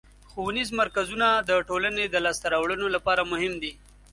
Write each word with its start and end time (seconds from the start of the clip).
ښوونیز 0.29 0.69
مرکزونه 0.81 1.27
د 1.49 1.51
ټولنې 1.69 2.05
د 2.09 2.15
لاسته 2.25 2.45
راوړنو 2.53 2.87
لپاره 2.95 3.21
مهم 3.31 3.53
دي. 3.63 3.73